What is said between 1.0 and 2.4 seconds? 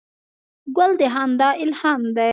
خندا الهام دی.